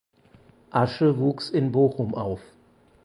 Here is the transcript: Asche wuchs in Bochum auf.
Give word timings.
Asche 0.71 1.19
wuchs 1.19 1.51
in 1.51 1.71
Bochum 1.71 2.15
auf. 2.15 2.41